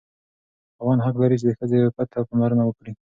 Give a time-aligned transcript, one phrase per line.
[0.77, 2.91] خاوند حق لري چې د ښځې عفت ته پاملرنه وکړي.